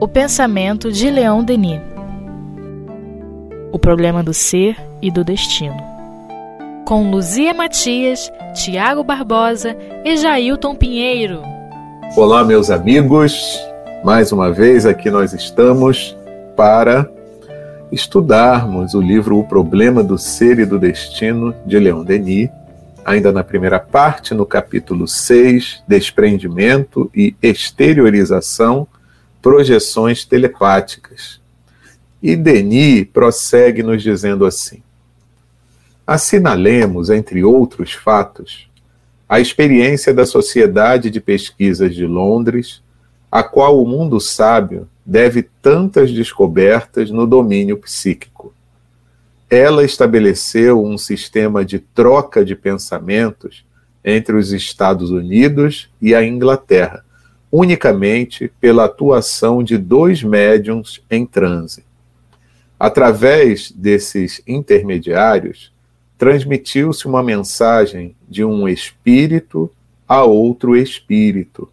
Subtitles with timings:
[0.00, 1.80] O pensamento de Leon Denis.
[3.72, 5.76] O problema do ser e do destino.
[6.84, 11.42] Com Luzia Matias, Tiago Barbosa e Jailton Pinheiro.
[12.16, 13.58] Olá, meus amigos.
[14.04, 16.16] Mais uma vez aqui nós estamos
[16.54, 17.08] para
[17.90, 22.50] estudarmos o livro O Problema do Ser e do Destino de Leon Denis,
[23.04, 28.88] ainda na primeira parte, no capítulo 6, Desprendimento e Exteriorização
[29.42, 31.38] projeções telepáticas.
[32.22, 34.82] E Denis prossegue nos dizendo assim:
[36.06, 38.70] Assinalemos, entre outros fatos,
[39.28, 42.82] a experiência da Sociedade de Pesquisas de Londres,
[43.30, 48.53] a qual o mundo sábio deve tantas descobertas no domínio psíquico.
[49.54, 53.64] Ela estabeleceu um sistema de troca de pensamentos
[54.04, 57.04] entre os Estados Unidos e a Inglaterra,
[57.52, 61.84] unicamente pela atuação de dois médiums em transe.
[62.76, 65.72] Através desses intermediários,
[66.18, 69.70] transmitiu-se uma mensagem de um espírito
[70.08, 71.70] a outro espírito.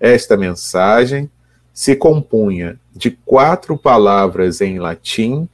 [0.00, 1.30] Esta mensagem
[1.72, 5.48] se compunha de quatro palavras em latim,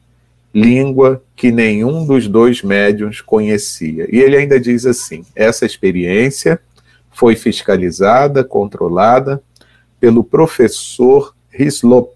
[0.54, 4.06] língua que nenhum dos dois médiums conhecia.
[4.10, 6.60] E ele ainda diz assim: essa experiência
[7.10, 9.42] foi fiscalizada, controlada
[10.00, 12.10] pelo professor Hislop,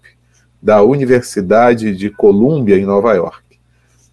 [0.61, 3.43] da Universidade de Colômbia, em Nova York.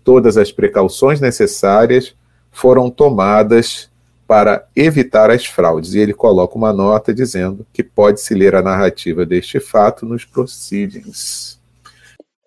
[0.05, 2.14] Todas as precauções necessárias
[2.53, 3.91] foram tomadas
[4.27, 5.94] para evitar as fraudes.
[5.94, 11.59] E ele coloca uma nota dizendo que pode-se ler a narrativa deste fato nos proceedings.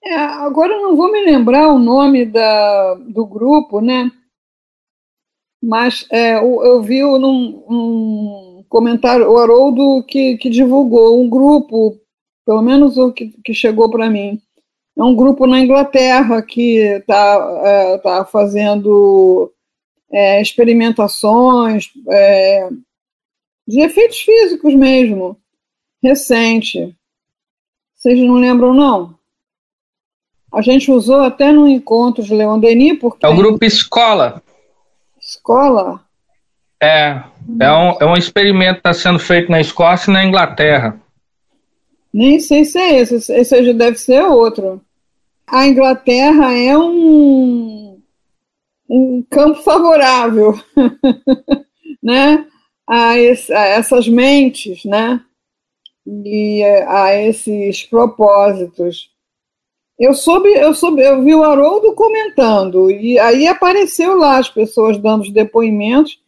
[0.07, 4.09] É, agora não vou me lembrar o nome da, do grupo, né?
[5.61, 11.99] mas é, eu, eu, vi num um comentário, o Haroldo que, que divulgou um grupo,
[12.45, 14.41] pelo menos o que, que chegou para mim,
[14.97, 19.51] é um grupo na Inglaterra que está é, tá fazendo
[20.11, 22.69] é, experimentações é,
[23.67, 25.37] de efeitos físicos mesmo,
[26.01, 26.95] recente.
[27.93, 29.16] Vocês não lembram, não?
[30.53, 33.25] A gente usou até no encontro de Leon Denis, porque...
[33.25, 34.41] É o grupo Escola
[35.27, 36.01] escola?
[36.81, 37.21] É,
[37.59, 41.01] é um, é um experimento que está sendo feito na Escócia e na Inglaterra.
[42.13, 44.81] Nem sei se é esse, esse já deve ser outro.
[45.45, 48.01] A Inglaterra é um,
[48.89, 50.57] um campo favorável,
[52.01, 52.45] né?
[52.87, 55.21] A, esse, a, essas mentes, né?
[56.05, 59.09] E a esses propósitos.
[59.99, 64.97] Eu soube, eu soube, eu vi o Haroldo comentando, e aí apareceu lá as pessoas
[64.97, 66.19] dando os depoimentos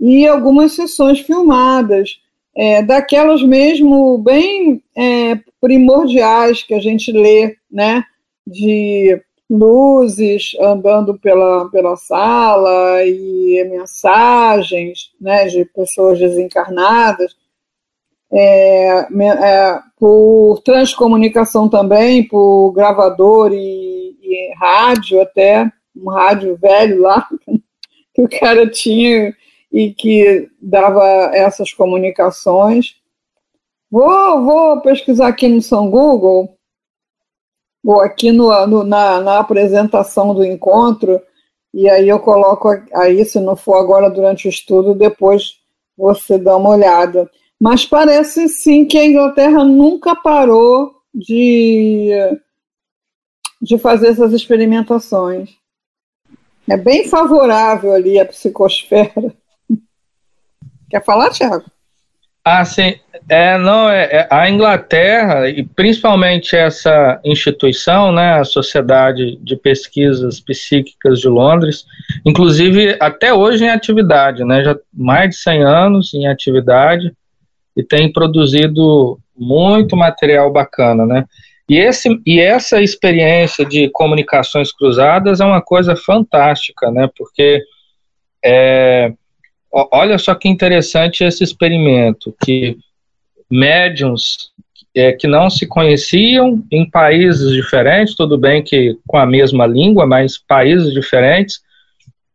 [0.00, 2.20] e algumas sessões filmadas,
[2.56, 8.02] é, daquelas mesmo bem é, primordiais que a gente lê, né?
[8.46, 17.34] De luzes andando pela, pela sala e mensagens né, de pessoas desencarnadas
[18.32, 27.26] é, é, por transcomunicação também, por gravador e, e, rádio até, um rádio velho lá,
[28.14, 29.34] que o cara tinha
[29.72, 32.96] e que dava essas comunicações.
[33.90, 36.54] Vou, vou pesquisar aqui no São Google,
[37.84, 41.20] ou aqui no, no na, na apresentação do encontro,
[41.72, 45.58] e aí eu coloco aí, se não for agora durante o estudo, depois
[45.96, 47.30] você dá uma olhada.
[47.60, 52.10] Mas parece sim que a Inglaterra nunca parou de,
[53.60, 55.50] de fazer essas experimentações.
[56.68, 59.34] É bem favorável ali a psicosfera.
[60.88, 61.64] Quer falar, Tiago?
[62.44, 62.94] Ah, sim.
[63.28, 70.40] É, não, é, é, a Inglaterra, e principalmente essa instituição, né, a Sociedade de Pesquisas
[70.40, 71.84] Psíquicas de Londres,
[72.24, 77.12] inclusive até hoje em atividade, né, já mais de 100 anos em atividade,
[77.78, 81.24] e tem produzido muito material bacana, né?
[81.68, 87.08] E, esse, e essa experiência de comunicações cruzadas é uma coisa fantástica, né?
[87.16, 87.62] Porque
[88.44, 89.12] é,
[89.70, 92.76] olha só que interessante esse experimento, que
[93.48, 94.50] médiums
[94.92, 100.04] é, que não se conheciam em países diferentes, tudo bem que com a mesma língua,
[100.04, 101.60] mas países diferentes,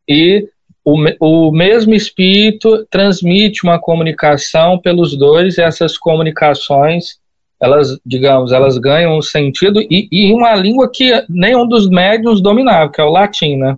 [0.08, 0.48] e
[0.84, 7.18] o, o mesmo espírito transmite uma comunicação pelos dois, e essas comunicações,
[7.62, 12.92] elas, digamos, elas ganham um sentido, e, e uma língua que nenhum dos médiums dominava,
[12.92, 13.78] que é o latim, né?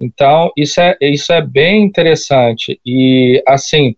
[0.00, 2.80] Então, isso é, isso é bem interessante.
[2.86, 3.96] E, assim,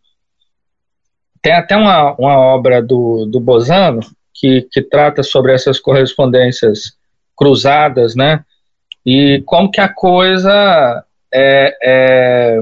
[1.42, 4.00] tem até uma, uma obra do, do Bozano
[4.34, 6.94] que, que trata sobre essas correspondências
[7.36, 8.42] cruzadas, né?
[9.04, 12.60] E como que a coisa é, é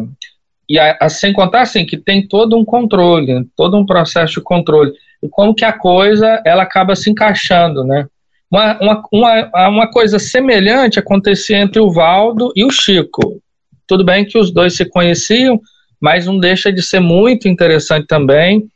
[0.69, 4.41] e a, a, sem contar assim que tem todo um controle, todo um processo de
[4.43, 4.93] controle
[5.23, 8.07] e como que a coisa ela acaba se encaixando, né?
[8.51, 13.43] Uma, uma, uma, uma coisa semelhante acontecia entre o Valdo e o Chico.
[13.87, 15.61] Tudo bem que os dois se conheciam,
[16.01, 18.69] mas não deixa de ser muito interessante também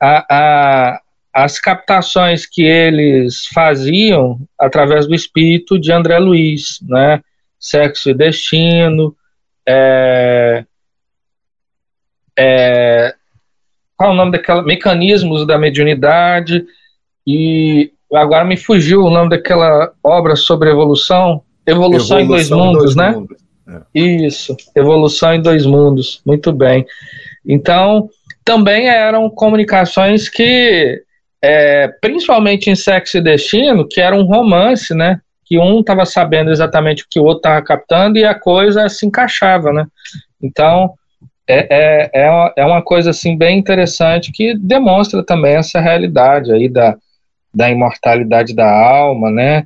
[0.00, 1.00] a, a,
[1.32, 7.20] as captações que eles faziam através do espírito de André Luiz, né?
[7.58, 9.16] Sexo e Destino,
[9.66, 10.64] é,
[12.38, 13.14] é,
[13.96, 16.64] qual é o nome daquela mecanismos da mediunidade
[17.26, 22.82] e agora me fugiu o nome daquela obra sobre evolução, evolução, evolução em dois mundos,
[22.82, 23.10] dois né?
[23.12, 23.42] Mundos.
[23.68, 23.98] É.
[23.98, 26.84] Isso, evolução em dois mundos, muito bem.
[27.46, 28.08] Então
[28.44, 31.00] também eram comunicações que,
[31.40, 35.20] é, principalmente em Sexo e Destino, que era um romance, né?
[35.44, 39.06] Que um estava sabendo exatamente o que o outro estava captando e a coisa se
[39.06, 39.86] encaixava, né?
[40.42, 40.94] Então
[41.48, 46.68] é, é, é, é uma coisa assim bem interessante que demonstra também essa realidade aí
[46.68, 46.96] da,
[47.54, 49.64] da imortalidade da alma, né?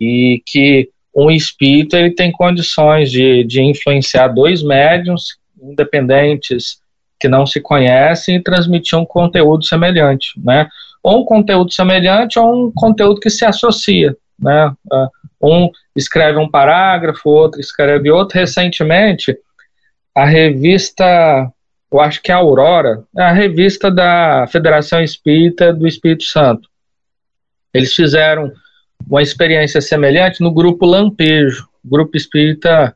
[0.00, 6.78] E que um espírito ele tem condições de, de influenciar dois médiums independentes
[7.18, 10.68] que não se conhecem e transmitir um conteúdo semelhante, né?
[11.02, 14.72] Ou um conteúdo semelhante ou um conteúdo que se associa, né?
[14.92, 15.08] Ah,
[15.42, 18.38] um escreve um parágrafo, outro escreve outro.
[18.38, 19.36] Recentemente,
[20.14, 21.04] a revista,
[21.92, 26.68] eu acho que é a Aurora, é a revista da Federação Espírita do Espírito Santo.
[27.72, 28.50] Eles fizeram
[29.08, 32.94] uma experiência semelhante no grupo Lampejo, grupo espírita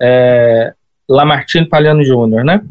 [0.00, 0.72] é,
[1.08, 2.62] Lamartine Paliano Júnior, né?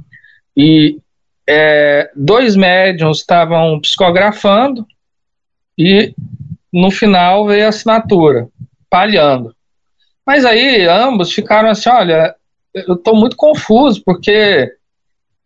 [0.58, 1.00] E
[1.48, 4.86] é, dois médiums estavam psicografando
[5.78, 6.14] e
[6.74, 8.48] no final veio a assinatura,
[8.90, 9.54] palhando.
[10.26, 12.34] Mas aí ambos ficaram assim, olha,
[12.74, 14.72] eu estou muito confuso, porque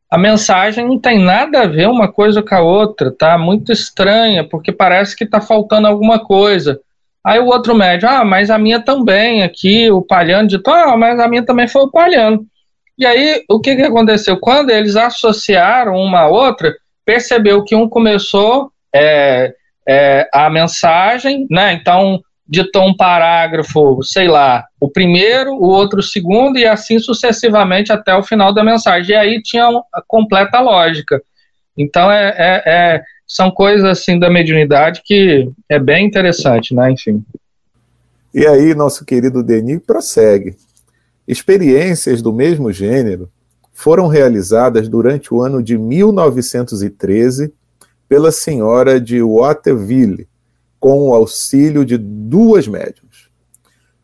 [0.09, 4.47] a mensagem não tem nada a ver uma coisa com a outra, tá muito estranha,
[4.47, 6.79] porque parece que está faltando alguma coisa.
[7.25, 11.19] Aí o outro médium, ah, mas a minha também aqui, o palhano de ah, mas
[11.19, 12.45] a minha também foi o palhano.
[12.97, 14.37] E aí, o que, que aconteceu?
[14.39, 16.73] Quando eles associaram uma a outra,
[17.05, 19.53] percebeu que um começou é,
[19.87, 21.73] é, a mensagem, né?
[21.73, 27.91] Então, ditou um parágrafo, sei lá, o primeiro, o outro o segundo, e assim sucessivamente
[27.91, 29.11] até o final da mensagem.
[29.11, 31.21] E aí tinha a completa lógica.
[31.77, 36.91] Então, é, é, é, são coisas assim da mediunidade que é bem interessante, né?
[36.91, 37.23] Enfim.
[38.33, 40.55] E aí, nosso querido Denis prossegue.
[41.27, 43.29] Experiências do mesmo gênero
[43.73, 47.53] foram realizadas durante o ano de 1913
[48.07, 50.27] pela senhora de Waterville,
[50.79, 53.29] com o auxílio de duas médiums.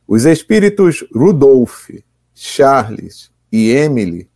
[0.07, 1.89] Os espíritos Rudolf,
[2.33, 4.29] Charles e Emily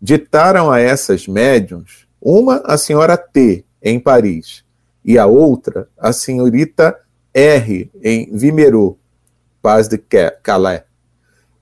[0.00, 4.64] ditaram a essas médiums, uma a senhora T, em Paris,
[5.04, 6.96] e a outra a senhorita
[7.32, 8.96] R, em Vimereux,
[9.62, 9.98] Paz de
[10.42, 10.82] Calais,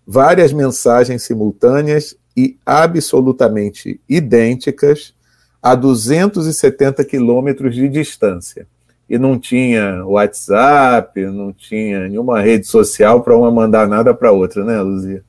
[0.06, 5.14] várias mensagens simultâneas e absolutamente idênticas
[5.62, 8.66] a 270 quilômetros de distância
[9.08, 14.64] e não tinha WhatsApp, não tinha nenhuma rede social para uma mandar nada para outra,
[14.64, 15.24] né, Luzia?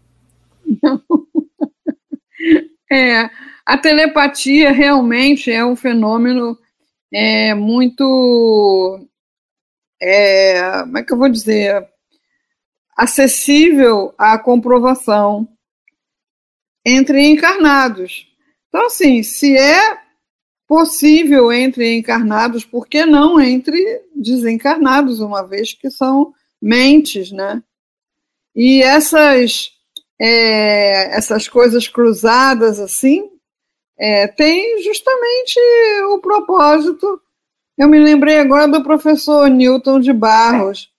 [0.81, 1.01] Não.
[2.91, 3.29] É,
[3.63, 6.57] a telepatia realmente é um fenômeno
[7.13, 9.07] é, muito.
[10.01, 11.88] É, como é que eu vou dizer?
[12.98, 15.48] Acessível à comprovação
[16.83, 18.27] entre encarnados.
[18.69, 20.00] Então, assim, se é
[20.69, 27.63] possível entre encarnados, por que não entre desencarnados, uma vez que são mentes, né?
[28.55, 29.71] E essas,
[30.21, 33.31] é, essas coisas cruzadas assim
[33.97, 35.59] é, tem justamente
[36.11, 37.19] o propósito.
[37.75, 40.91] Eu me lembrei agora do professor Newton de Barros,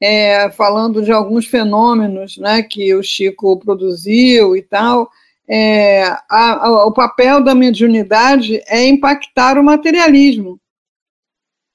[0.00, 5.10] é, falando de alguns fenômenos né, que o Chico produziu e tal
[5.48, 10.60] é, a, a, o papel da mediunidade é impactar o materialismo.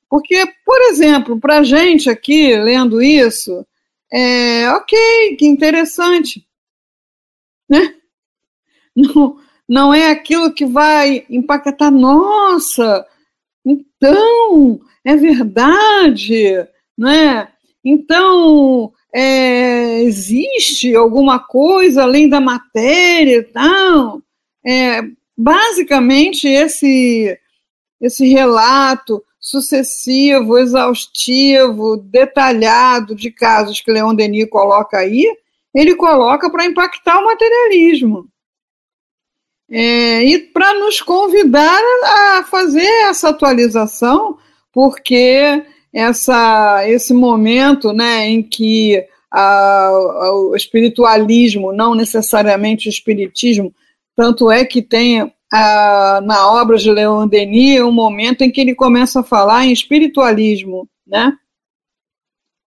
[0.09, 3.65] Porque, por exemplo, para a gente aqui, lendo isso,
[4.11, 6.47] é ok, que interessante.
[7.69, 7.93] Né?
[8.95, 13.05] Não, não é aquilo que vai impactar, nossa,
[13.67, 16.65] então, é verdade,
[16.97, 17.49] né?
[17.83, 24.21] Então, é, existe alguma coisa além da matéria e tal.
[24.63, 25.01] É,
[25.35, 27.35] basicamente, esse,
[27.99, 35.25] esse relato sucessivo, exaustivo, detalhado de casos que Leon Denis coloca aí,
[35.73, 38.27] ele coloca para impactar o materialismo.
[39.67, 44.37] É, e para nos convidar a fazer essa atualização,
[44.71, 53.73] porque essa, esse momento né, em que a, a, o espiritualismo, não necessariamente o espiritismo,
[54.15, 58.75] tanto é que tem a, na obra de Leon Denis um momento em que ele
[58.75, 61.33] começa a falar em espiritualismo, né?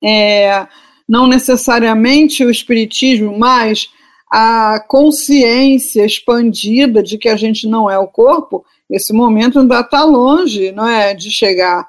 [0.03, 0.67] É,
[1.07, 3.89] não necessariamente o espiritismo, mas
[4.29, 10.03] a consciência expandida de que a gente não é o corpo, esse momento ainda está
[10.03, 11.87] longe, não é, de chegar.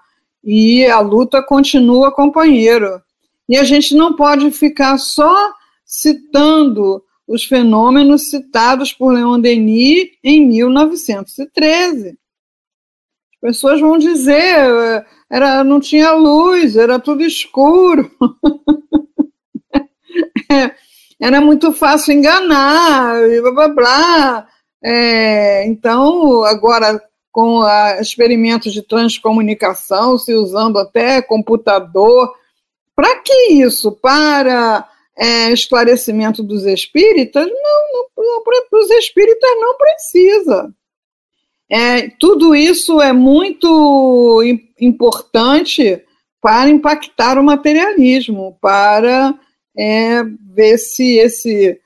[0.51, 3.03] E a luta continua, companheiro.
[3.47, 5.53] E a gente não pode ficar só
[5.85, 12.09] citando os fenômenos citados por Leon Denis em 1913.
[12.09, 18.11] As pessoas vão dizer, era, não tinha luz, era tudo escuro.
[21.21, 24.49] era muito fácil enganar, blá blá blá.
[24.83, 26.99] É, então, agora,
[27.39, 27.63] com
[28.01, 32.35] experimentos de transcomunicação, se usando até computador,
[32.97, 33.93] para que isso?
[33.93, 34.85] Para
[35.17, 37.47] é, esclarecimento dos espíritas?
[37.47, 40.75] Não, não, não para os espíritas não precisa.
[41.71, 44.43] É, tudo isso é muito
[44.81, 46.03] importante
[46.41, 49.33] para impactar o materialismo, para
[49.77, 51.81] é, ver se esse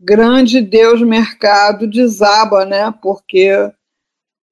[0.00, 2.94] grande Deus mercado desaba, né?
[3.02, 3.50] Porque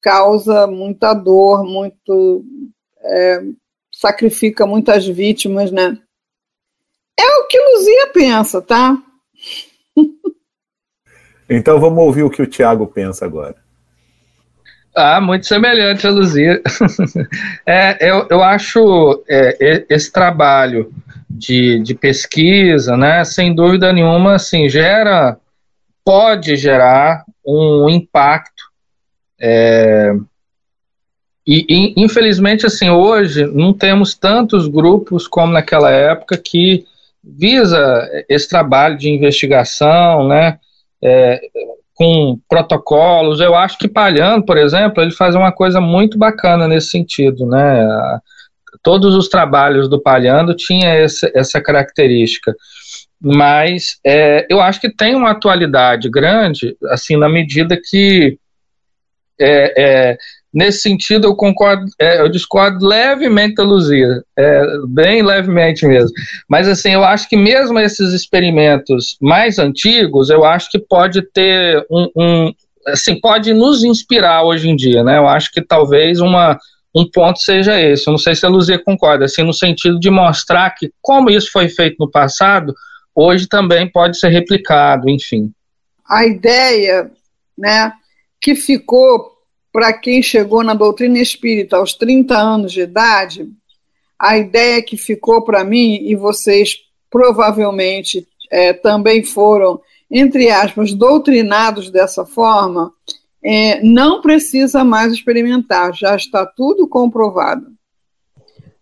[0.02, 2.44] causa muita dor, muito
[3.00, 3.42] é,
[3.90, 5.96] sacrifica muitas vítimas, né?
[7.18, 8.98] É o que Luzia pensa, tá?
[11.54, 13.56] Então vamos ouvir o que o Tiago pensa agora.
[14.96, 16.62] Ah, muito semelhante a Luzia.
[17.66, 20.90] é, eu, eu acho é, esse trabalho
[21.28, 25.36] de, de pesquisa, né, sem dúvida nenhuma, assim, gera,
[26.04, 28.71] pode gerar um impacto.
[29.40, 30.12] É,
[31.46, 36.84] e, e, infelizmente, assim, hoje não temos tantos grupos como naquela época que
[37.22, 40.58] visa esse trabalho de investigação, né,
[41.02, 41.40] é,
[41.94, 43.40] com protocolos.
[43.40, 47.88] Eu acho que Palhando, por exemplo, ele faz uma coisa muito bacana nesse sentido, né,
[48.82, 52.54] todos os trabalhos do Palhando tinham essa, essa característica,
[53.20, 58.38] mas é, eu acho que tem uma atualidade grande, assim, na medida que
[59.42, 60.18] é, é,
[60.52, 66.12] nesse sentido eu concordo, é, eu discordo levemente da Luzia, é, bem levemente mesmo.
[66.48, 71.84] Mas assim, eu acho que mesmo esses experimentos mais antigos, eu acho que pode ter
[71.90, 72.54] um, um
[72.86, 75.18] assim, pode nos inspirar hoje em dia, né?
[75.18, 76.58] Eu acho que talvez uma
[76.94, 78.06] um ponto seja esse.
[78.06, 81.50] Eu não sei se a Luzia concorda, assim, no sentido de mostrar que como isso
[81.50, 82.74] foi feito no passado,
[83.14, 85.50] hoje também pode ser replicado, enfim.
[86.06, 87.10] A ideia,
[87.56, 87.92] né,
[88.40, 89.31] que ficou
[89.72, 93.48] para quem chegou na doutrina espírita aos 30 anos de idade,
[94.18, 96.76] a ideia que ficou para mim, e vocês
[97.10, 102.92] provavelmente é, também foram, entre aspas, doutrinados dessa forma,
[103.42, 107.66] é, não precisa mais experimentar, já está tudo comprovado.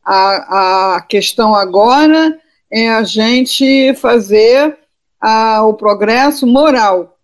[0.04, 2.38] A, a questão agora
[2.70, 4.76] é a gente fazer
[5.20, 7.16] a, o progresso moral,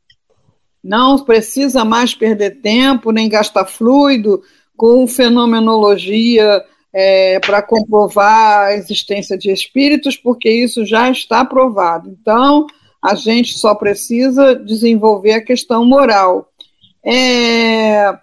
[0.87, 4.41] não precisa mais perder tempo nem gastar fluido
[4.77, 6.63] com fenomenologia
[6.93, 12.09] é, para comprovar a existência de espíritos, porque isso já está provado.
[12.09, 12.67] Então,
[13.03, 16.49] a gente só precisa desenvolver a questão moral.
[17.05, 18.17] É,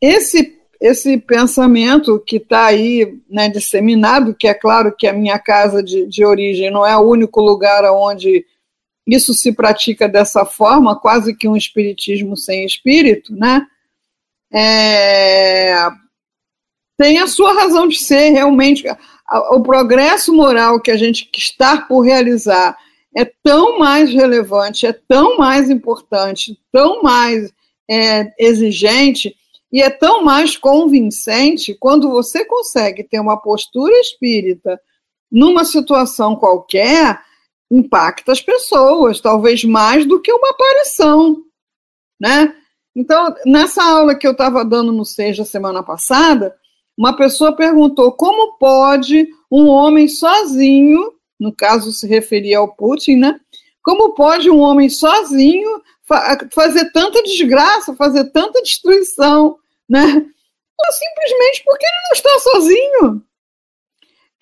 [0.00, 5.82] esse, esse pensamento que está aí né, disseminado, que é claro que a minha casa
[5.82, 8.44] de, de origem não é o único lugar onde
[9.06, 13.64] isso se pratica dessa forma, quase que um espiritismo sem espírito, né?
[14.52, 15.88] É,
[16.96, 18.84] tem a sua razão de ser, realmente.
[19.52, 22.76] O progresso moral que a gente está por realizar
[23.14, 27.52] é tão mais relevante, é tão mais importante, tão mais
[27.88, 29.34] é, exigente
[29.72, 34.80] e é tão mais convincente quando você consegue ter uma postura espírita
[35.30, 37.20] numa situação qualquer
[37.70, 41.42] impacta as pessoas, talvez mais do que uma aparição,
[42.20, 42.54] né?
[42.94, 46.56] Então, nessa aula que eu estava dando no Seja semana passada,
[46.96, 53.38] uma pessoa perguntou como pode um homem sozinho, no caso se referia ao Putin, né?
[53.82, 59.58] Como pode um homem sozinho fa fazer tanta desgraça, fazer tanta destruição,
[59.88, 60.02] né?
[60.04, 63.22] Ou simplesmente porque ele não está sozinho.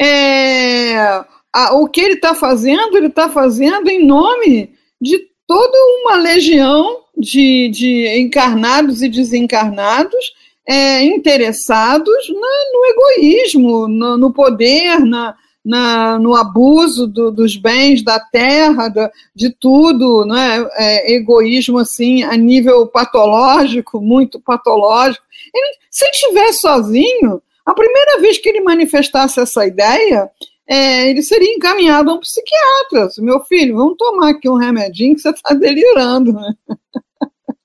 [0.01, 6.17] É, a, o que ele está fazendo, ele está fazendo em nome de toda uma
[6.17, 10.33] legião de, de encarnados e desencarnados
[10.67, 18.03] é, interessados na, no egoísmo, no, no poder, na, na, no abuso do, dos bens
[18.03, 20.67] da terra, da, de tudo, né?
[20.73, 25.25] É, egoísmo assim a nível patológico, muito patológico.
[25.55, 30.29] Ele, se ele estivesse sozinho, a primeira vez que ele manifestasse essa ideia,
[30.67, 33.09] é, ele seria encaminhado a um psiquiatra.
[33.19, 36.33] Meu filho, vamos tomar aqui um remedinho que você está delirando.
[36.33, 36.55] Né?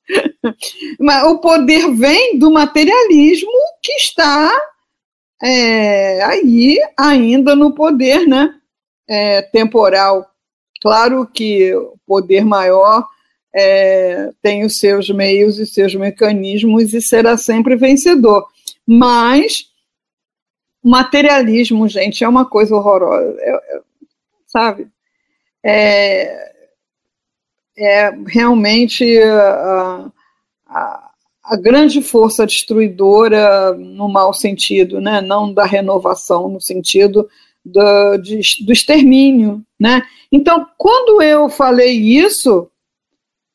[0.99, 3.51] Mas o poder vem do materialismo
[3.81, 4.51] que está
[5.41, 8.53] é, aí ainda no poder né,
[9.07, 10.29] é, temporal.
[10.81, 13.05] Claro que o poder maior
[13.55, 18.47] é, tem os seus meios e seus mecanismos e será sempre vencedor.
[18.85, 19.68] Mas
[20.83, 23.81] o materialismo, gente, é uma coisa horrorosa, é, é,
[24.47, 24.87] sabe?
[25.63, 26.51] É,
[27.77, 30.11] é realmente a,
[30.67, 31.11] a,
[31.43, 35.21] a, grande força destruidora no mau sentido, né?
[35.21, 37.29] não da renovação, no sentido
[37.63, 39.63] do, de, do extermínio.
[39.77, 40.01] Né?
[40.31, 42.69] Então, quando eu falei isso,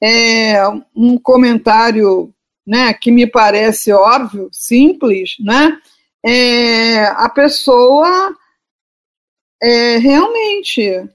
[0.02, 0.62] é
[0.94, 2.34] um comentário
[2.66, 5.78] né, que me parece óbvio, simples, né?
[6.24, 8.34] É, a pessoa
[9.62, 11.08] é, realmente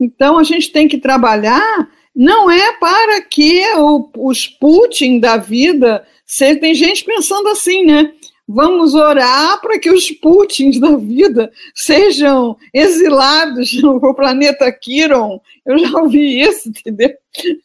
[0.00, 6.06] então, a gente tem que trabalhar, não é para que o, os Putin da vida.
[6.26, 8.12] Se, tem gente pensando assim, né?
[8.46, 15.40] Vamos orar para que os Putins da vida sejam exilados no planeta Kiron.
[15.64, 17.10] Eu já ouvi isso, entendeu?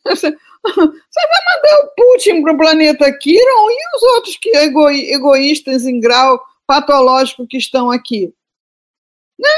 [0.06, 5.86] Você vai mandar o Putin para o planeta Kiron e os outros que ego, egoístas
[5.86, 8.34] em grau patológico que estão aqui?
[9.38, 9.50] Né?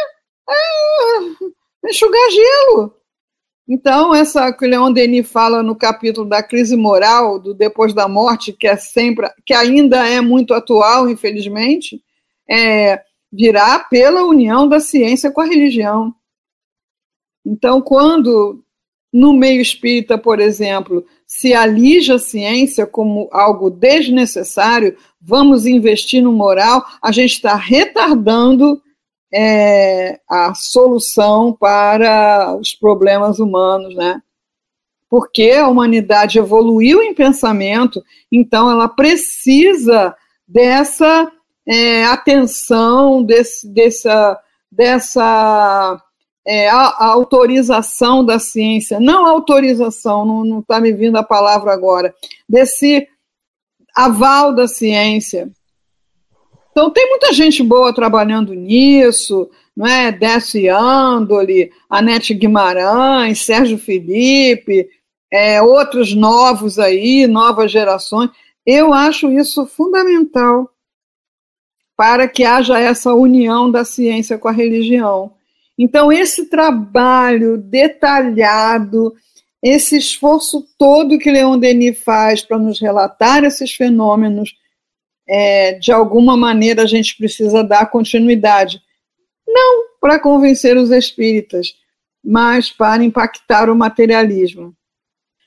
[0.50, 3.01] É, enxugar gelo.
[3.68, 8.08] Então, essa que o Leon Denis fala no capítulo da crise moral, do depois da
[8.08, 12.02] morte, que é sempre, que ainda é muito atual, infelizmente,
[12.50, 16.14] é, virá pela união da ciência com a religião.
[17.46, 18.64] Então, quando
[19.12, 26.32] no meio espírita, por exemplo, se alija a ciência como algo desnecessário, vamos investir no
[26.32, 28.82] moral, a gente está retardando
[29.34, 34.22] é, a solução para os problemas humanos, né?
[35.10, 40.16] Porque a humanidade evoluiu em pensamento, então ela precisa
[40.48, 41.32] dessa
[41.66, 44.40] é, atenção, desse, dessa,
[44.72, 46.02] dessa
[46.46, 52.14] é, a, a autorização da ciência, não autorização, não está me vindo a palavra agora,
[52.48, 53.08] desse
[53.96, 55.50] aval da ciência,
[56.72, 60.12] então, tem muita gente boa trabalhando nisso, não é?
[60.12, 64.90] Décio Andoli, Anete Guimarães, Sérgio Felipe,
[65.30, 68.30] é, outros novos aí, novas gerações.
[68.66, 70.70] Eu acho isso fundamental
[71.98, 75.34] para que haja essa união da ciência com a religião.
[75.78, 79.14] Então, esse trabalho detalhado,
[79.62, 84.56] esse esforço todo que Leon Denis faz para nos relatar esses fenômenos
[85.28, 88.82] é, de alguma maneira a gente precisa dar continuidade.
[89.48, 91.74] Não para convencer os espíritas,
[92.24, 94.74] mas para impactar o materialismo.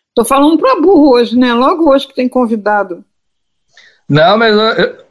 [0.08, 1.52] Estou falando para burro hoje, né?
[1.52, 3.04] Logo hoje que tem convidado.
[4.08, 4.54] Não, mas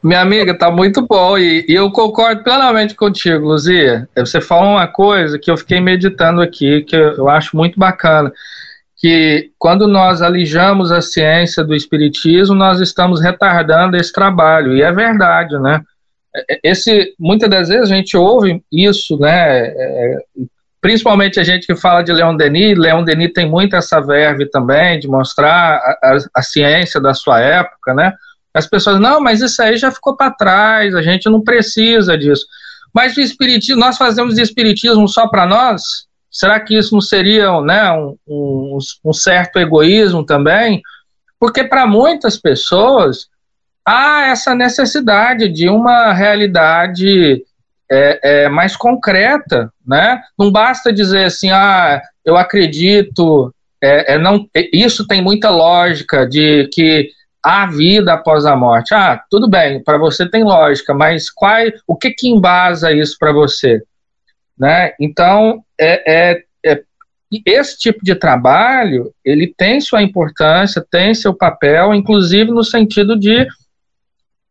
[0.03, 4.07] minha amiga, tá muito bom e, e, eu concordo plenamente contigo, Luzia.
[4.15, 8.31] Você falou uma coisa que eu fiquei meditando aqui, que eu acho muito bacana
[9.03, 14.93] que quando nós alijamos a ciência do espiritismo, nós estamos retardando esse trabalho, e é
[14.93, 15.81] verdade, né?
[16.33, 19.67] É, é, esse, muitas das vezes a gente ouve isso, né?
[19.67, 20.17] É,
[20.79, 24.97] principalmente a gente que fala de Leon Denis, Leon Denis tem muito essa verve também
[25.01, 28.13] de mostrar a, a, a ciência da sua época, né?
[28.53, 32.45] As pessoas, não, mas isso aí já ficou para trás, a gente não precisa disso.
[32.93, 36.07] Mas o espiritismo, nós fazemos espiritismo só para nós?
[36.33, 40.81] Será que isso não seria né, um, um, um certo egoísmo também?
[41.39, 43.27] Porque para muitas pessoas
[43.85, 47.43] há essa necessidade de uma realidade
[47.91, 50.21] é, é, mais concreta, né?
[50.39, 56.67] Não basta dizer assim, ah, eu acredito, é, é não, isso tem muita lógica de
[56.73, 57.11] que
[57.43, 58.95] há vida após a morte.
[58.95, 63.31] Ah, tudo bem, para você tem lógica, mas qual, o que que embasa isso para
[63.31, 63.83] você?
[64.57, 64.93] Né?
[64.99, 66.83] Então, é, é, é,
[67.45, 73.47] esse tipo de trabalho, ele tem sua importância, tem seu papel, inclusive no sentido de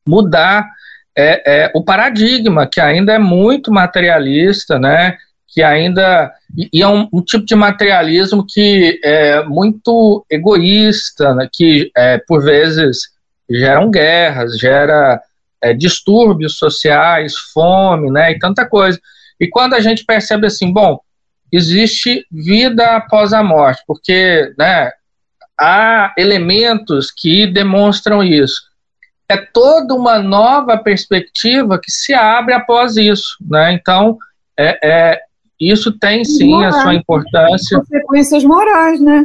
[0.07, 0.69] mudar
[1.17, 5.17] é, é, o paradigma, que ainda é muito materialista, né?
[5.53, 6.33] que ainda.
[6.73, 12.43] E é um, um, tipo de materialismo que é muito egoísta, né, que é, por
[12.43, 13.11] vezes
[13.49, 15.21] geram guerras, gera
[15.63, 18.99] é, distúrbios sociais, fome, né, e tanta coisa.
[19.43, 21.01] E quando a gente percebe assim, bom,
[21.51, 24.93] existe vida após a morte, porque né,
[25.61, 28.63] há elementos que demonstram isso.
[29.29, 33.37] É toda uma nova perspectiva que se abre após isso.
[33.41, 33.73] Né?
[33.73, 34.17] Então,
[34.57, 35.21] é, é
[35.59, 37.79] isso tem sim morais, a sua importância.
[37.81, 39.25] Consequências morais, né?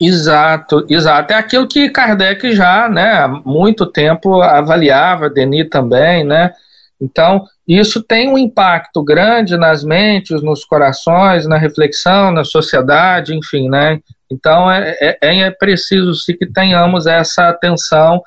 [0.00, 1.30] Exato, exato.
[1.30, 6.54] É aquilo que Kardec já, né, há muito tempo avaliava, Denis também, né?
[6.98, 13.70] Então, isso tem um impacto grande nas mentes, nos corações, na reflexão, na sociedade, enfim,
[13.70, 14.00] né?
[14.30, 18.22] Então, é, é, é preciso sim que tenhamos essa atenção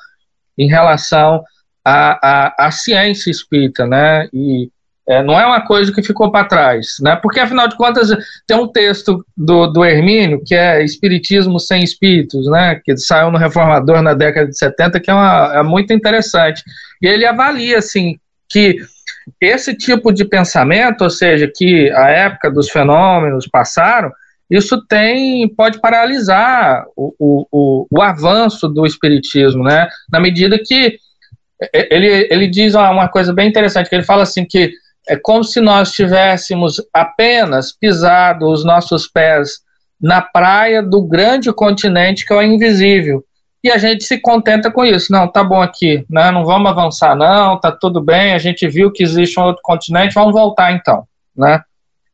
[0.58, 1.44] em relação
[1.86, 4.28] à, à, à ciência espírita, né?
[4.34, 4.70] E,
[5.08, 7.16] é, não é uma coisa que ficou para trás, né?
[7.16, 8.10] Porque afinal de contas
[8.46, 12.82] tem um texto do, do Hermínio que é Espiritismo sem Espíritos, né?
[12.84, 16.62] Que saiu no Reformador na década de 70, que é, uma, é muito interessante.
[17.02, 18.20] E ele avalia assim
[18.50, 18.82] que
[19.42, 24.12] esse tipo de pensamento, ou seja, que a época dos fenômenos passaram,
[24.50, 29.88] isso tem pode paralisar o, o, o, avanço do espiritismo, né?
[30.10, 30.98] Na medida que
[31.74, 34.72] ele, ele diz uma coisa bem interessante, que ele fala assim que
[35.08, 39.60] é como se nós tivéssemos apenas pisado os nossos pés
[40.00, 43.24] na praia do grande continente que é o invisível.
[43.64, 45.12] E a gente se contenta com isso.
[45.12, 46.32] Não, tá bom aqui, né?
[46.32, 50.14] não vamos avançar, não, tá tudo bem, a gente viu que existe um outro continente,
[50.14, 51.06] vamos voltar então.
[51.36, 51.62] Né?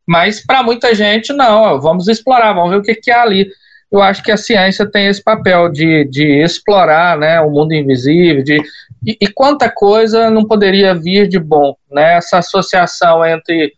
[0.08, 3.50] Mas para muita gente, não, vamos explorar, vamos ver o que, que há ali.
[3.92, 8.44] Eu acho que a ciência tem esse papel de, de explorar né, o mundo invisível,
[8.44, 8.60] de
[9.06, 12.16] e, e, quanta coisa não poderia vir de bom, né?
[12.16, 13.74] Essa associação entre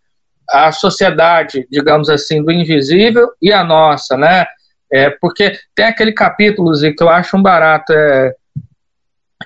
[0.47, 4.45] a sociedade, digamos assim, do invisível e a nossa, né?
[4.91, 8.33] É, porque tem aquele capítulo que eu acho um barato, é,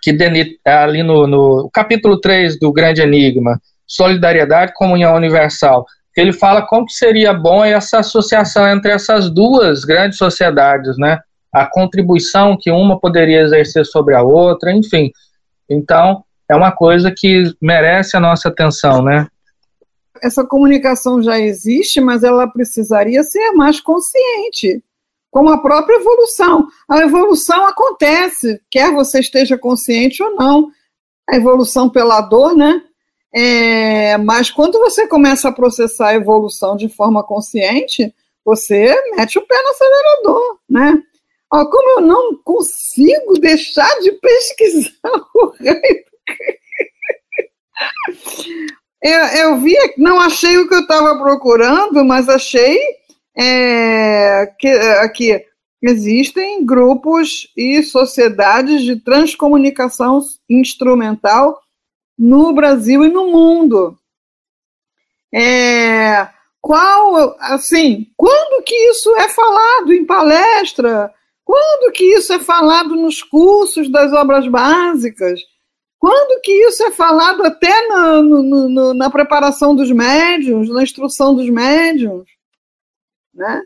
[0.02, 6.22] que Denis, é ali no, no capítulo 3 do Grande Enigma, Solidariedade, Comunhão Universal, que
[6.22, 11.20] ele fala como seria bom essa associação entre essas duas grandes sociedades, né?
[11.52, 15.12] A contribuição que uma poderia exercer sobre a outra, enfim.
[15.70, 19.28] Então, é uma coisa que merece a nossa atenção, né?
[20.22, 24.84] Essa comunicação já existe, mas ela precisaria ser mais consciente,
[25.32, 26.68] como a própria evolução.
[26.90, 30.72] A evolução acontece, quer você esteja consciente ou não.
[31.30, 32.82] A evolução pela dor, né?
[33.34, 38.14] É, mas quando você começa a processar a evolução de forma consciente,
[38.44, 41.04] você mete o pé no acelerador, né?
[41.52, 44.92] Ó, como eu não consigo deixar de pesquisar
[45.36, 46.06] o rei
[49.02, 52.78] eu, eu vi, não achei o que eu estava procurando, mas achei
[53.40, 55.46] é, que aqui
[55.82, 61.62] existem grupos e sociedades de transcomunicação instrumental
[62.18, 63.98] no Brasil e no mundo.
[65.34, 66.28] É,
[66.60, 71.14] qual, assim, quando que isso é falado em palestra?
[71.46, 75.40] Quando que isso é falado nos cursos das obras básicas?
[75.98, 81.34] Quando que isso é falado até na, no, no, na preparação dos médiums, na instrução
[81.34, 82.28] dos médiums?
[83.34, 83.62] Né?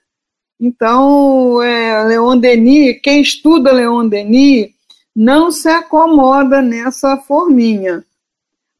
[0.60, 4.69] Então, é, Leon Denis, quem estuda Leon Denis,
[5.15, 8.04] não se acomoda nessa forminha.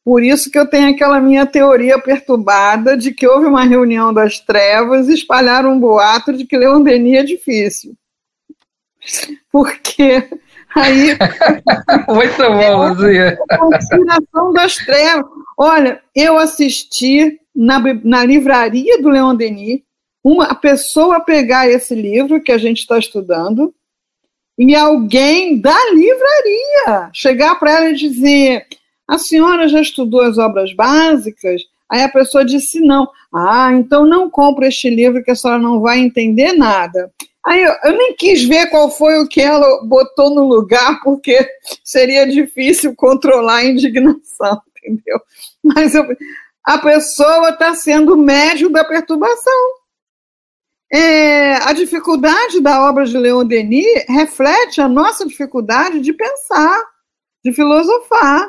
[0.04, 4.40] Por isso que eu tenho aquela minha teoria perturbada de que houve uma reunião das
[4.40, 7.96] trevas e espalharam um boato de que Leon Denis é difícil.
[9.52, 10.28] Porque
[10.76, 11.18] aí.
[12.08, 13.38] Muito bom, Luzia.
[13.50, 15.26] É conspiração das trevas.
[15.58, 19.82] Olha, eu assisti na, na livraria do Leon Denis
[20.24, 23.74] uma pessoa pegar esse livro que a gente está estudando
[24.58, 28.66] e alguém da livraria chegar para ela e dizer:
[29.08, 31.62] a senhora já estudou as obras básicas?
[31.90, 33.08] Aí a pessoa disse não.
[33.34, 37.12] Ah, então não compre este livro que a senhora não vai entender nada.
[37.46, 41.46] Aí eu, eu, nem quis ver qual foi o que ela botou no lugar, porque
[41.84, 45.20] seria difícil controlar a indignação, entendeu?
[45.62, 46.06] Mas eu,
[46.64, 49.83] a pessoa está sendo médio da perturbação.
[50.94, 56.84] É, a dificuldade da obra de Leon Denis reflete a nossa dificuldade de pensar,
[57.44, 58.48] de filosofar.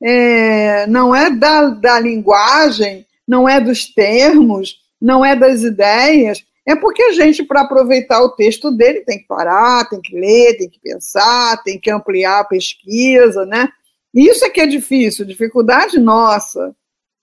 [0.00, 6.76] É, não é da, da linguagem, não é dos termos, não é das ideias, é
[6.76, 10.68] porque a gente, para aproveitar o texto dele, tem que parar, tem que ler, tem
[10.68, 13.68] que pensar, tem que ampliar a pesquisa, né?
[14.14, 16.76] Isso é que é difícil, dificuldade nossa,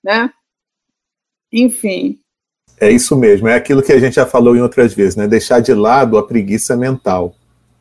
[0.03, 0.29] né?
[1.51, 2.22] Enfim.
[2.83, 5.25] É isso mesmo, é aquilo que a gente já falou em outras vezes, né?
[5.25, 7.33] Deixar de lado a preguiça mental,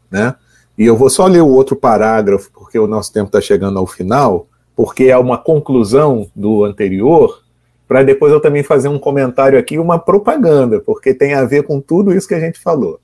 [0.09, 0.37] né?
[0.79, 3.87] E eu vou só ler o outro parágrafo, porque o nosso tempo está chegando ao
[3.87, 7.43] final, porque é uma conclusão do anterior,
[7.88, 11.81] para depois eu também fazer um comentário aqui, uma propaganda, porque tem a ver com
[11.81, 13.01] tudo isso que a gente falou.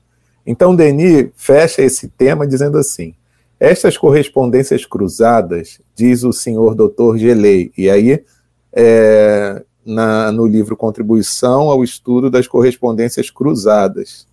[0.47, 3.13] Então, Denis fecha esse tema dizendo assim:
[3.59, 8.23] estas correspondências cruzadas, diz o senhor doutor Gelei, e aí
[8.71, 14.27] é, na, no livro Contribuição ao Estudo das Correspondências Cruzadas,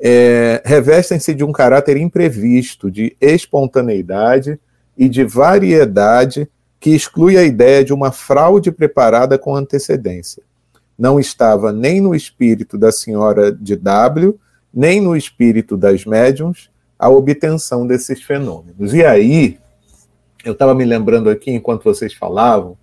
[0.00, 4.58] é, revestem-se de um caráter imprevisto, de espontaneidade
[4.96, 10.42] e de variedade que exclui a ideia de uma fraude preparada com antecedência.
[10.96, 14.38] Não estava nem no espírito da senhora de W,
[14.72, 18.94] nem no espírito das médiums, a obtenção desses fenômenos.
[18.94, 19.58] E aí,
[20.44, 22.76] eu estava me lembrando aqui, enquanto vocês falavam,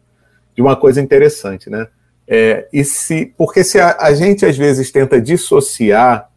[0.56, 1.88] de uma coisa interessante, né?
[2.28, 6.30] É, e se, porque se a, a gente às vezes tenta dissociar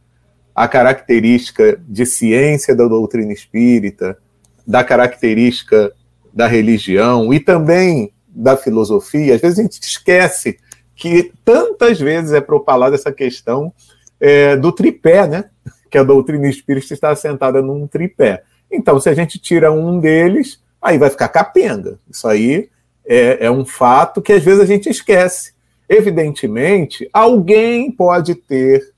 [0.55, 4.19] a característica de ciência da doutrina espírita,
[4.67, 5.93] da característica
[6.33, 10.59] da religião e também da filosofia, às vezes a gente esquece
[10.95, 13.73] que tantas vezes é propalada essa questão
[14.21, 15.45] é, do tripé, né?
[15.89, 18.43] Que a doutrina espírita está assentada num tripé.
[18.71, 21.99] Então, se a gente tira um deles, aí vai ficar capenga.
[22.11, 22.69] Isso aí
[23.09, 25.55] é, é um fato que às vezes a gente esquece.
[25.89, 28.93] Evidentemente, alguém pode ter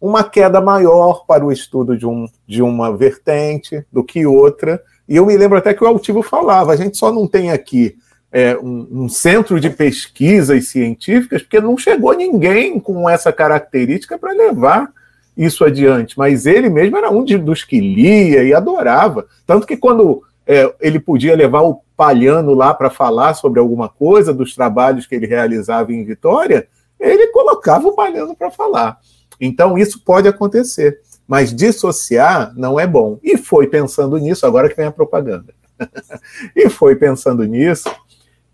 [0.00, 4.80] uma queda maior para o estudo de, um, de uma vertente do que outra.
[5.08, 7.96] E eu me lembro até que o Altivo falava: a gente só não tem aqui
[8.30, 14.32] é, um, um, centro de pesquisas científicas, porque não chegou ninguém com essa característica para
[14.32, 14.92] levar
[15.36, 16.16] isso adiante.
[16.16, 19.26] Mas ele mesmo era um de, dos que lia e adorava.
[19.44, 24.32] Tanto que quando é, ele podia levar o Palhano lá para falar sobre alguma coisa
[24.32, 26.66] dos trabalhos que ele realizava em Vitória,
[26.98, 28.98] ele colocava o Palhano para falar.
[29.38, 31.00] Então, isso pode acontecer.
[31.26, 33.18] Mas dissociar não é bom.
[33.22, 35.52] E foi pensando nisso, agora que vem a propaganda.
[36.56, 37.90] e foi pensando nisso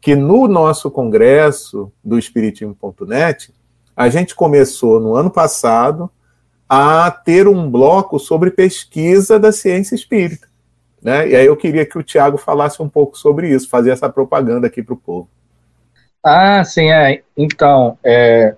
[0.01, 3.55] que no nosso congresso do Espiritismo.net,
[3.97, 6.11] a gente começou no ano passado
[6.69, 10.49] a ter um bloco sobre pesquisa da ciência espírita.
[11.05, 11.29] Né?
[11.29, 14.67] E aí eu queria que o Tiago falasse um pouco sobre isso, fazer essa propaganda
[14.67, 15.29] aqui para o povo.
[16.25, 17.21] Ah, sim, é.
[17.37, 18.55] Então, é,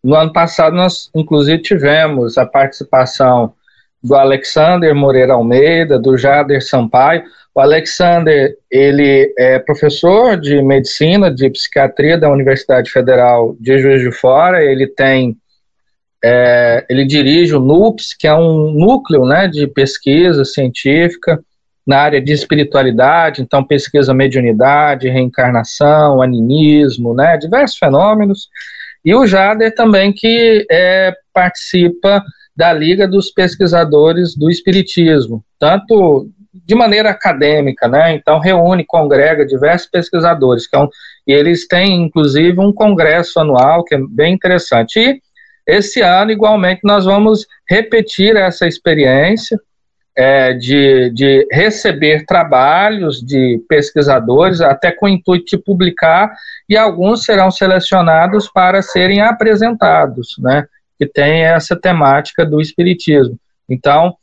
[0.00, 3.54] no ano passado, nós, inclusive, tivemos a participação
[4.00, 7.24] do Alexander Moreira Almeida, do Jader Sampaio.
[7.52, 14.12] O Alexander, ele é professor de medicina, de psiquiatria da Universidade Federal de Juiz de
[14.12, 14.62] Fora.
[14.62, 15.36] Ele tem,
[16.24, 21.42] é, ele dirige o NUPS, que é um núcleo, né, de pesquisa científica
[21.86, 28.48] na área de espiritualidade, então pesquisa mediunidade, reencarnação, animismo, né, diversos fenômenos.
[29.04, 32.22] E o Jader também, que é, participa
[32.56, 38.12] da Liga dos Pesquisadores do Espiritismo, tanto de maneira acadêmica, né?
[38.12, 40.88] Então reúne, congrega diversos pesquisadores, que é um,
[41.26, 45.00] e eles têm inclusive um congresso anual que é bem interessante.
[45.00, 45.20] E
[45.66, 49.58] esse ano, igualmente, nós vamos repetir essa experiência
[50.16, 56.32] é, de, de receber trabalhos de pesquisadores, até com o intuito de publicar,
[56.68, 60.66] e alguns serão selecionados para serem apresentados, né,
[60.98, 63.38] que tem essa temática do espiritismo.
[63.68, 64.14] Então,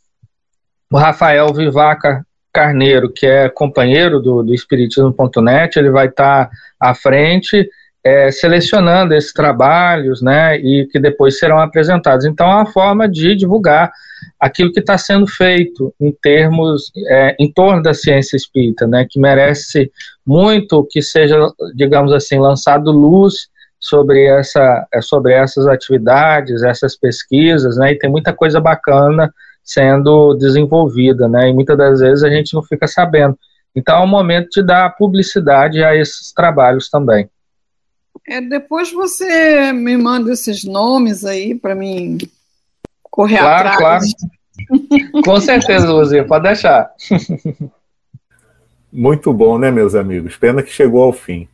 [0.92, 6.50] o Rafael Vivaca Carneiro, que é companheiro do, do Espiritismo.net, ele vai estar
[6.80, 7.70] à frente
[8.04, 12.26] é, selecionando esses trabalhos, né, e que depois serão apresentados.
[12.26, 13.92] Então, é uma forma de divulgar
[14.40, 19.20] aquilo que está sendo feito em termos, é, em torno da ciência espírita, né, que
[19.20, 19.92] merece
[20.26, 23.50] muito que seja, digamos assim, lançado luz
[23.80, 30.34] sobre, essa, é, sobre essas atividades, essas pesquisas, né, e tem muita coisa bacana sendo
[30.36, 33.38] desenvolvida, né, e muitas das vezes a gente não fica sabendo.
[33.76, 37.30] Então é o momento de dar publicidade a esses trabalhos também.
[38.28, 42.18] É, depois você me manda esses nomes aí para mim
[43.20, 44.14] correr claro, atrás.
[44.14, 46.90] Claro, Com certeza, Luzia, pode deixar.
[48.92, 50.38] Muito bom, né, meus amigos?
[50.38, 51.46] Pena que chegou ao fim.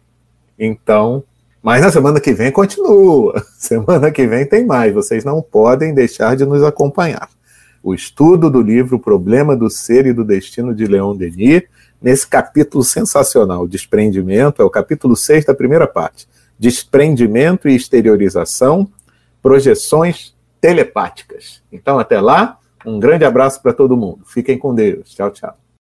[0.59, 1.23] Então,
[1.63, 3.43] mas na semana que vem continua.
[3.57, 4.93] Semana que vem tem mais.
[4.93, 7.27] Vocês não podem deixar de nos acompanhar.
[7.81, 11.63] O estudo do livro Problema do Ser e do Destino de Leon Denis,
[11.99, 16.27] nesse capítulo sensacional, Desprendimento, é o capítulo 6 da primeira parte.
[16.59, 18.87] Desprendimento e exteriorização,
[19.41, 20.34] projeções
[20.65, 21.61] telepáticas.
[21.71, 24.25] Então, até lá, um grande abraço para todo mundo.
[24.25, 25.13] Fiquem com Deus.
[25.13, 25.55] Tchau, tchau.